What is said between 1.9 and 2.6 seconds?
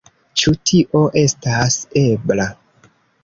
ebla.